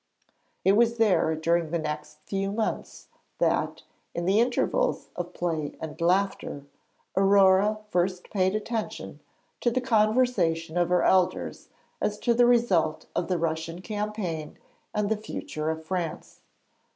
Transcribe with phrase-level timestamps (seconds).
[0.65, 3.83] It was there during the next few months that,
[4.15, 6.65] in the intervals of play and laughter,
[7.15, 9.19] Aurore first paid attention
[9.59, 11.69] to the conversation of her elders
[12.01, 14.57] as to the result of the Russian campaign
[14.91, 16.39] and the future of France.